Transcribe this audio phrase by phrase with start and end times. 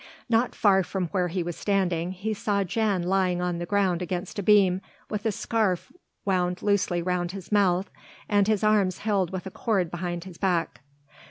[0.27, 4.39] Not far from where he was standing he saw Jan lying on the ground against
[4.39, 4.81] a beam,
[5.11, 5.91] with a scarf
[6.25, 7.91] wound loosely round his mouth
[8.27, 10.81] and his arms held with a cord behind his back.